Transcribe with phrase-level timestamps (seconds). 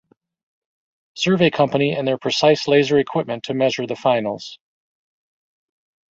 [1.13, 4.57] Survey company and their precise laser equipment to measure the finals.